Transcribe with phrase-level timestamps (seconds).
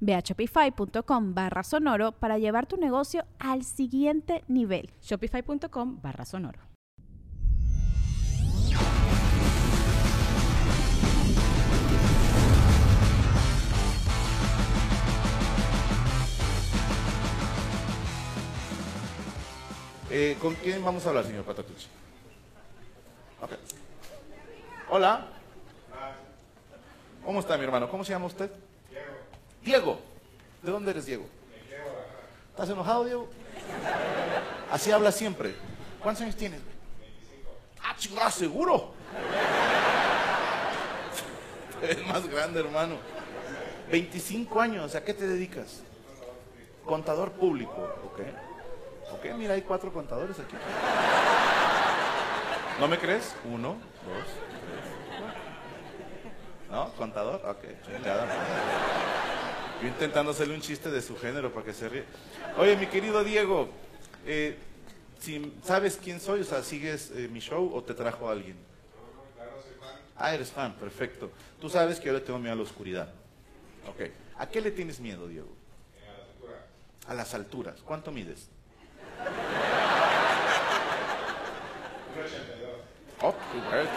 [0.00, 4.90] Ve a shopify.com barra sonoro para llevar tu negocio al siguiente nivel.
[5.00, 6.60] Shopify.com barra sonoro.
[20.10, 21.86] Eh, ¿Con quién vamos a hablar, señor Patatucci?
[24.90, 25.26] Hola.
[27.24, 27.90] ¿Cómo está mi hermano?
[27.90, 28.50] ¿Cómo se llama usted?
[29.68, 30.00] Diego.
[30.62, 31.26] ¿De dónde eres, Diego?
[32.52, 33.28] ¿Estás enojado, Diego?
[34.72, 35.54] Así habla siempre.
[36.02, 36.62] ¿Cuántos años tienes?
[36.98, 37.50] 25.
[37.82, 38.94] Ah, chingada, seguro.
[41.82, 42.96] Es más grande, hermano.
[43.90, 45.82] 25 años, ¿a qué te dedicas?
[46.84, 48.20] Contador público, ok.
[49.12, 50.56] Ok, mira, hay cuatro contadores aquí.
[52.80, 53.32] ¿No me crees?
[53.44, 53.78] Uno, dos,
[54.66, 56.70] tres.
[56.70, 56.92] ¿No?
[56.94, 57.42] ¿Contador?
[57.46, 58.26] Ok, chingada.
[59.80, 62.04] Yo intentando hacerle un chiste de su género para que se ríe.
[62.56, 63.68] Oye, mi querido Diego,
[64.26, 64.56] eh,
[65.20, 66.40] si ¿sabes quién soy?
[66.40, 68.56] O sea, ¿sigues eh, mi show o te trajo alguien?
[70.16, 71.30] Ah, eres fan, perfecto.
[71.60, 73.12] Tú sabes que yo le tengo miedo a la oscuridad.
[73.88, 74.10] Ok.
[74.38, 75.48] ¿A qué le tienes miedo, Diego?
[77.06, 77.80] A las alturas.
[77.84, 78.48] ¿Cuánto mides?
[83.22, 83.90] Oh, qué bueno.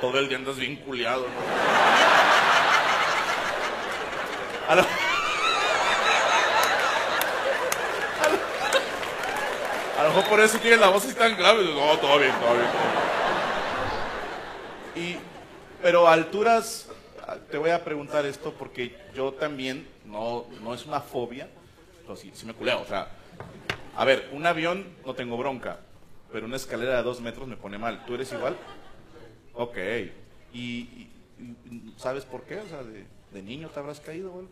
[0.00, 1.22] Todo el día andas bien culiado.
[1.22, 2.77] ¿no?
[4.68, 4.82] A lo...
[10.08, 11.64] Mejor por eso tiene la voz así tan grave.
[11.64, 12.66] No, todo bien, todo bien.
[14.96, 15.16] Y,
[15.82, 16.88] pero alturas,
[17.50, 21.48] te voy a preguntar esto porque yo también, no, no es una fobia,
[22.02, 22.80] pero sí, me culeo.
[22.80, 23.08] O sea,
[23.96, 25.78] a ver, un avión no tengo bronca,
[26.32, 28.04] pero una escalera de dos metros me pone mal.
[28.06, 28.56] ¿Tú eres igual?
[29.54, 29.76] Ok.
[30.52, 31.10] ¿Y, y-
[31.70, 32.56] y sabes por qué?
[32.60, 34.46] O sea, de, de niño te habrás caído, güey.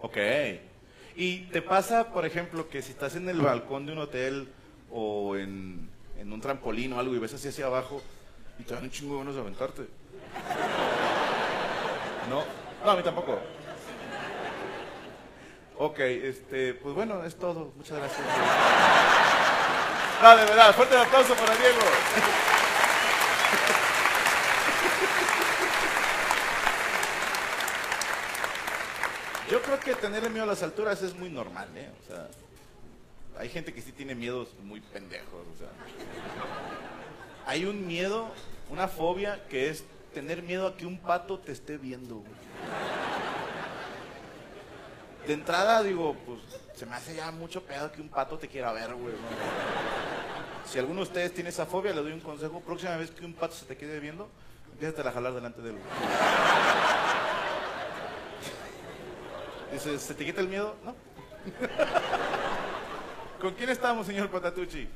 [0.00, 0.16] Ok.
[1.16, 4.48] ¿Y te pasa, por ejemplo, que si estás en el balcón de un hotel
[4.90, 8.02] o en, en un trampolín o algo y ves así hacia abajo
[8.58, 9.82] y te dan un chingo de ganas de aventarte?
[12.28, 12.44] ¿No?
[12.84, 13.38] No, a mí tampoco.
[15.78, 17.72] Ok, este, pues bueno, es todo.
[17.76, 18.20] Muchas gracias.
[20.22, 21.80] No, de verdad, fuerte el aplauso para Diego.
[29.50, 31.90] Yo creo que tenerle miedo a las alturas es muy normal, ¿eh?
[32.02, 32.28] O sea,
[33.38, 35.68] hay gente que sí tiene miedos muy pendejos, o.
[37.46, 38.28] Hay un miedo,
[38.70, 39.84] una fobia que es
[40.14, 42.24] tener miedo a que un pato te esté viendo.
[45.26, 46.38] De entrada digo, pues
[46.76, 49.14] se me hace ya mucho pedo que un pato te quiera ver, güey.
[49.14, 49.18] ¿no?
[50.70, 52.60] Si alguno de ustedes tiene esa fobia, le doy un consejo.
[52.60, 54.28] Próxima vez que un pato se te quede viendo,
[54.72, 55.78] empieza a jalar delante de él.
[59.72, 60.76] Dice, ¿se te quita el miedo?
[60.84, 60.94] No.
[63.40, 64.88] ¿Con quién estamos, señor Patatucci?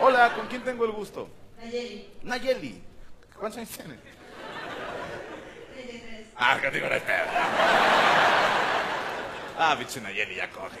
[0.00, 1.28] Hola, ¿con quién tengo el gusto?
[1.58, 2.82] Nayeli, Nayeli.
[3.38, 3.98] ¿Cuántos años tiene?
[5.74, 6.26] 33.
[6.36, 8.39] Ah, que digo, no.
[9.62, 10.78] Ah, bicho Nayeli, ya coge.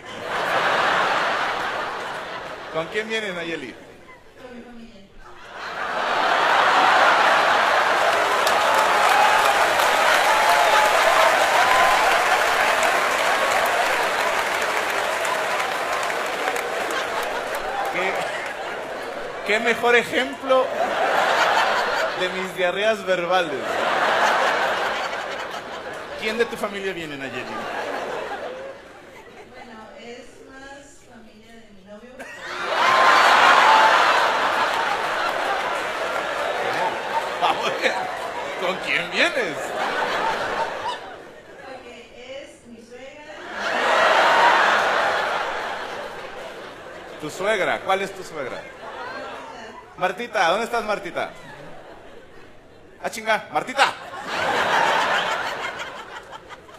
[2.72, 3.74] ¿Con quién viene Nayeli?
[4.40, 4.90] Con mi.
[17.92, 18.12] ¿Qué,
[19.46, 20.66] qué mejor ejemplo
[22.18, 23.60] de mis diarreas verbales?
[26.22, 27.44] ¿Quién de tu familia viene, Nayeli?
[29.50, 32.10] Bueno, es más familia de mi novio.
[37.40, 37.72] Vamos,
[38.60, 39.56] ¿con quién vienes?
[47.22, 48.60] Tu suegra, ¿cuál es tu suegra?
[49.96, 51.30] Martita, ¿dónde estás, Martita?
[53.02, 53.94] Ah, chinga, Martita.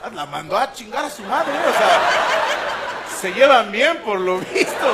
[0.03, 1.99] Ah, La mandó a chingar a su madre, o sea,
[3.19, 4.87] se llevan bien por lo visto.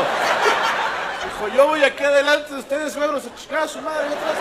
[1.26, 4.36] Dijo, yo voy aquí adelante de ustedes, suegros, a chingar a su madre atrás.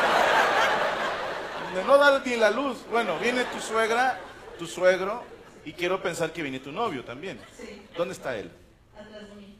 [1.74, 2.78] De no dar ni la luz.
[2.88, 4.16] Bueno, viene tu suegra,
[4.60, 5.24] tu suegro,
[5.64, 7.40] y quiero pensar que viene tu novio también.
[7.58, 8.52] Sí, ¿Dónde está él?
[8.96, 9.58] atrás de mí.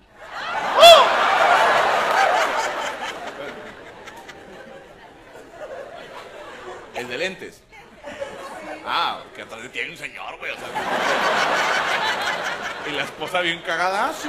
[6.95, 7.63] El de lentes.
[8.87, 10.53] Ah, que atrás de ti hay señor, güey.
[12.87, 14.09] Y la esposa bien cagada.
[14.09, 14.29] Ah, sí.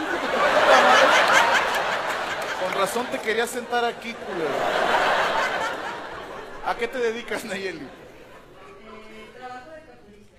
[2.63, 4.49] Con razón te quería sentar aquí, culero.
[6.65, 7.87] ¿A qué te dedicas, Nayeli?
[9.37, 10.37] Trabajo de capturista.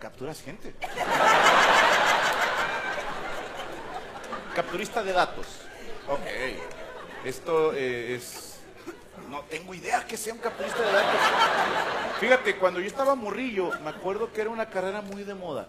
[0.00, 0.74] Capturas gente.
[4.54, 5.46] Capturista de datos.
[6.08, 6.20] Ok.
[7.24, 8.47] Esto eh, es...
[9.28, 11.20] No tengo idea que sea un capturista de datos.
[12.20, 15.68] Fíjate, cuando yo estaba morrillo, me acuerdo que era una carrera muy de moda.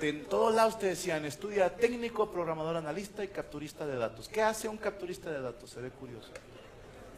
[0.00, 4.28] De en todos lados te decían, estudia técnico, programador, analista y capturista de datos.
[4.28, 5.70] ¿Qué hace un capturista de datos?
[5.70, 6.30] Se ve curioso.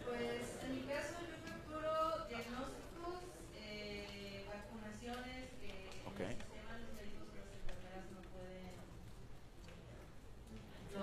[0.05, 0.21] Pues
[0.65, 3.23] en mi caso yo capturo diagnósticos,
[3.61, 5.71] eh, vacunaciones que
[6.07, 6.21] Ok.
[6.21, 8.79] en el sistema los médicos y las enfermeras no pueden.
[10.95, 11.03] No,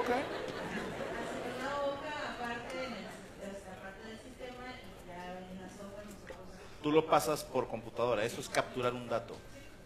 [0.00, 0.10] Ok.
[0.10, 3.08] hacen una hoja aparte, en el,
[3.48, 6.36] esta parte del sistema y ya en las hojas nosotros.
[6.82, 9.36] Tú lo pasas por computadora, eso es capturar un dato.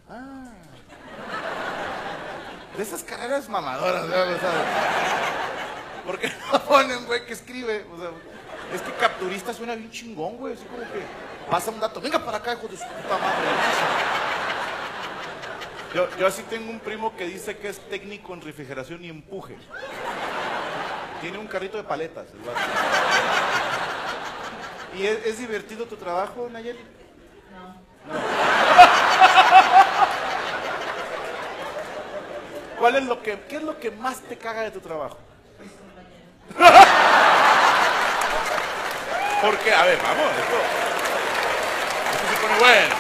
[0.09, 0.45] Ah.
[2.77, 4.25] De esas carreras mamadoras, sea,
[6.05, 7.87] ¿Por qué no ponen, güey, que escribe?
[7.95, 8.11] O sea,
[8.75, 10.55] es que capturista suena bien chingón, güey.
[10.55, 11.01] Así como que
[11.51, 12.01] pasa un dato.
[12.01, 13.49] Venga para acá, hijo de su puta madre.
[15.95, 19.57] Yo, yo así tengo un primo que dice que es técnico en refrigeración y empuje.
[21.21, 22.27] Tiene un carrito de paletas.
[22.33, 22.41] el.
[25.01, 26.81] ¿Y es, es divertido tu trabajo, Nayeli?
[27.55, 27.75] No.
[32.79, 35.17] ¿Cuál es lo que, qué es lo que más te caga de tu trabajo?
[35.59, 36.13] Mis compañeros.
[39.41, 40.57] Porque, a ver, vamos, esto,
[42.13, 42.95] esto se pone bueno.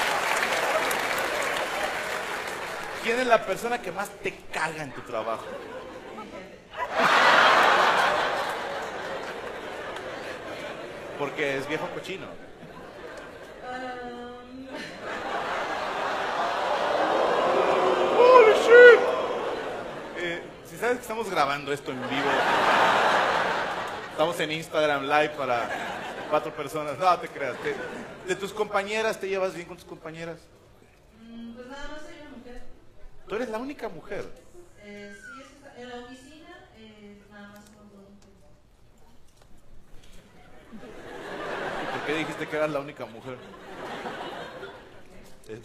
[3.02, 5.44] ¿Quién es la persona que más te caga en tu trabajo?
[11.18, 12.26] Porque es viejo cochino.
[13.64, 14.23] Um,
[20.96, 22.30] que estamos grabando esto en vivo,
[24.12, 25.68] estamos en Instagram Live para
[26.30, 26.98] cuatro personas.
[26.98, 27.56] No, te creas.
[27.58, 27.74] te-
[28.28, 30.38] de tus compañeras, ¿te llevas bien con tus compañeras?
[31.20, 32.62] mm, pues nada más soy una mujer.
[33.28, 34.24] Tú eres la única mujer.
[34.82, 35.42] Eh, sí,
[35.82, 36.48] en la oficina
[36.78, 38.34] eh, nada más somos dos mujeres.
[41.82, 43.36] ¿Y por qué dijiste que eras la única mujer?
[45.48, 45.60] Eh,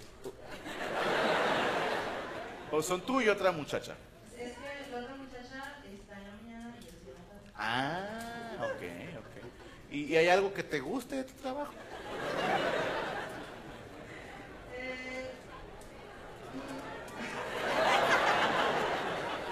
[2.72, 3.96] O son tú y otra muchacha.
[4.38, 7.49] Es que la otra muchacha está en la mañana y yo estoy en la tarde.
[7.62, 8.84] Ah, ok,
[9.20, 9.92] ok.
[9.92, 11.74] ¿Y, y hay algo que te guste de tu trabajo?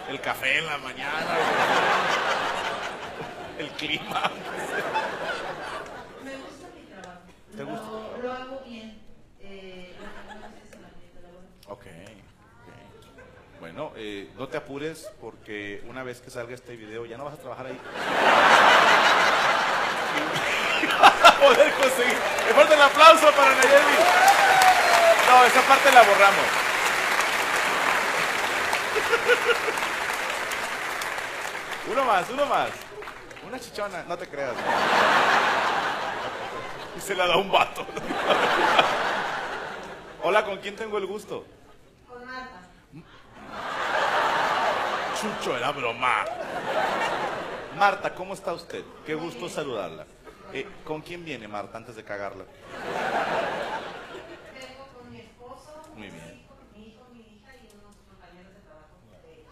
[0.10, 1.38] El café en la mañana.
[3.60, 4.31] El clima.
[6.24, 7.22] me gusta mi trabajo.
[7.51, 8.17] ¿Te lo, gusta?
[8.24, 9.01] Lo hago bien.
[9.41, 11.50] Eh, lo que no es el ambiente laboral.
[11.67, 11.86] Ok,
[13.77, 17.36] Bueno, eh, no te apures porque una vez que salga este video ya no vas
[17.36, 17.79] a trabajar ahí.
[21.00, 22.17] Vas a poder conseguir.
[22.48, 23.98] Le fuerte el aplauso para Nayeli.
[25.29, 26.46] No, esa parte la borramos.
[31.91, 32.72] Uno más, uno más.
[33.48, 34.55] Una chichona, no te creas.
[36.98, 37.86] Y se la da un vato.
[40.24, 41.46] Hola, ¿con quién tengo el gusto?
[42.10, 42.57] Con Marta.
[45.21, 46.25] Chucho, era broma.
[47.77, 48.83] Marta, ¿cómo está usted?
[49.05, 50.05] Qué gusto saludarla.
[50.53, 52.43] Eh, ¿Con quién viene Marta antes de cagarla?
[54.53, 56.41] Vengo con mi esposo, Muy bien.
[56.75, 58.97] mi hijo, mi hija y unos compañeros de trabajo.
[59.24, 59.43] de.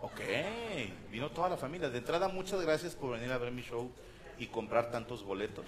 [0.00, 1.88] Ok, vino toda la familia.
[1.90, 3.90] De entrada, muchas gracias por venir a ver mi show
[4.38, 5.64] y comprar tantos boletos.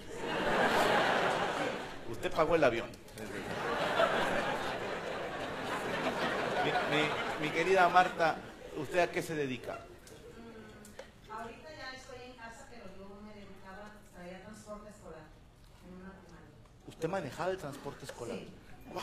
[2.09, 2.87] Usted pagó el avión.
[6.63, 7.09] Mi, mi-
[7.47, 8.35] mi querida Marta,
[8.77, 9.79] ¿usted a qué se dedica?
[10.37, 15.23] Mm, ahorita ya estoy en casa, pero yo me dedicaba a traer transporte escolar
[15.87, 16.55] en una primaria.
[16.87, 18.37] Usted manejaba el transporte escolar.
[18.37, 18.47] Sí.
[18.93, 19.01] ¡Wow!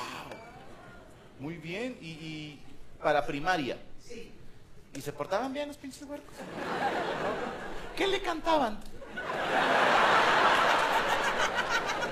[1.41, 1.97] Muy bien.
[2.01, 2.63] ¿Y, y
[3.03, 3.79] para primaria?
[4.01, 4.33] Sí.
[4.95, 6.35] ¿Y se portaban bien los pinches huercos?
[7.97, 8.79] ¿Qué le cantaban?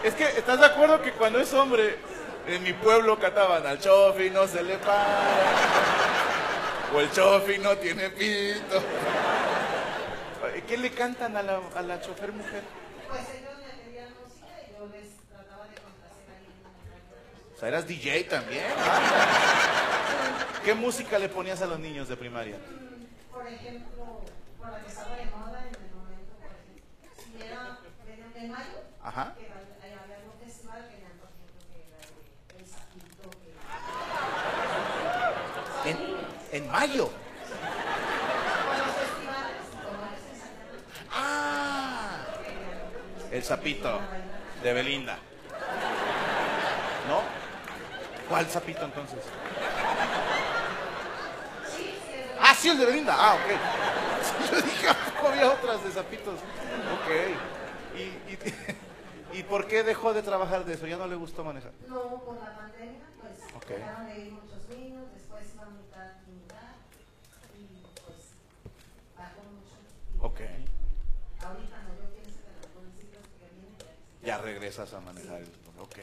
[0.05, 1.99] Es que, ¿estás de acuerdo que cuando es hombre,
[2.47, 6.06] en mi pueblo cantaban al chofi no se le para,
[6.95, 8.83] o el chofi no tiene pito?
[10.69, 12.63] ¿Qué le cantan a la, a la chofer mujer?
[13.09, 16.49] Pues ellos me pedían música y yo les trataba de complacer ahí
[17.55, 18.65] O sea, eras DJ también.
[20.65, 22.57] ¿Qué música le ponías a los niños de primaria?
[23.33, 24.23] Por ejemplo,
[24.59, 26.83] por la que estaba de moda en el momento, por ejemplo,
[27.23, 27.79] si era
[28.35, 29.35] en mayo, Ajá.
[29.39, 33.31] que va- ahí había algún festival que eran, por ejemplo, que era de El Sapito,
[33.31, 33.51] que...
[36.57, 37.11] En, mayo.
[41.13, 42.17] Ah.
[43.31, 44.01] El sapito
[44.63, 45.19] de Belinda.
[47.09, 47.21] ¿No?
[48.29, 49.19] ¿Cuál sapito entonces?
[52.41, 53.15] Ah, sí, el de Belinda.
[53.19, 54.51] Ah, ok.
[54.53, 56.35] Yo dije, ¿a poco había otras de sapitos?
[56.35, 57.11] Ok.
[57.97, 58.01] ¿Y,
[58.33, 60.87] y, y por qué dejó de trabajar de eso?
[60.87, 61.73] ¿Ya no le gustó manejar?
[61.87, 63.69] No, por la pandemia, pues Ok.
[63.69, 66.77] dejaron de ir muchos niños, después iba a mitad y mitad,
[67.57, 68.37] y pues
[69.17, 69.77] bajó mucho.
[70.13, 70.41] Y Ok.
[71.47, 73.75] Ahorita no, yo pienso que los municipios que vienen
[74.27, 75.39] ya regresas a manejar.
[75.41, 75.49] el-
[75.81, 75.97] Ok.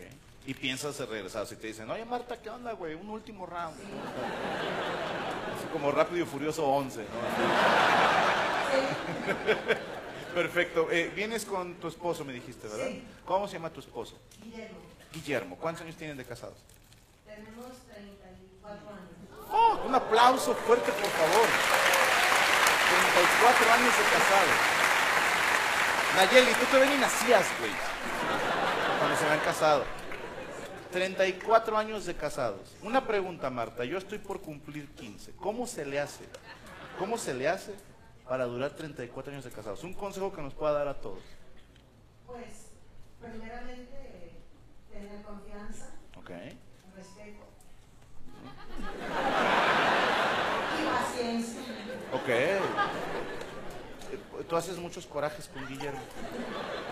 [0.46, 1.46] Y piensas en regresar.
[1.48, 2.94] Si te dicen, oye Marta, ¿qué onda, güey?
[2.96, 3.76] Un último round.
[5.58, 7.06] Así como Rápido y Furioso 11, ¿no?
[10.34, 10.88] Perfecto.
[10.92, 12.88] Eh, vienes con tu esposo, me dijiste, ¿verdad?
[12.88, 13.04] Sí.
[13.26, 14.18] ¿Cómo se llama tu esposo?
[14.44, 14.78] Guillermo,
[15.14, 15.56] Guillermo.
[15.58, 16.58] ¿Cuántos años tienen de casados?
[17.26, 19.50] tenemos 34 años.
[19.52, 19.82] ¡Oh!
[19.88, 21.48] Un aplauso fuerte, por favor.
[22.90, 24.58] 34 años de casados.
[26.16, 27.72] Nayeli, tú todavía ni nacías, güey.
[29.24, 29.86] Se me han casado.
[30.92, 32.76] 34 años de casados.
[32.82, 33.86] Una pregunta, Marta.
[33.86, 35.32] Yo estoy por cumplir 15.
[35.38, 36.26] ¿Cómo se le hace?
[37.00, 37.74] ¿Cómo se le hace
[38.28, 39.82] para durar 34 años de casados?
[39.86, 41.22] Un consejo que nos pueda dar a todos.
[42.28, 42.68] Pues,
[43.22, 44.34] primeramente,
[44.92, 46.30] tener confianza, ¿Ok?
[46.98, 47.44] respeto
[50.82, 51.62] y paciencia.
[52.14, 52.28] Ok.
[52.30, 52.60] Eh,
[54.50, 56.02] Tú haces muchos corajes con Guillermo.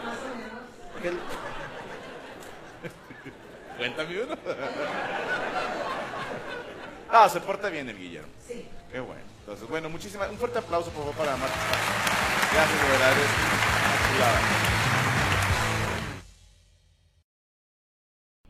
[0.05, 0.61] Más o menos.
[1.01, 1.17] ¿Qué le-
[3.81, 4.37] Cuéntame uno.
[7.13, 8.29] Ah, se porta bien el Guillermo.
[8.47, 8.65] Sí.
[8.89, 9.21] Qué bueno.
[9.41, 10.29] Entonces, bueno, muchísimas.
[10.29, 11.55] Un fuerte aplauso, por favor, para Marta.
[12.53, 13.13] Gracias, de verdad.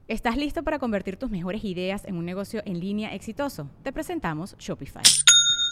[0.07, 3.67] ¿Estás listo para convertir tus mejores ideas en un negocio en línea exitoso?
[3.81, 5.01] Te presentamos Shopify.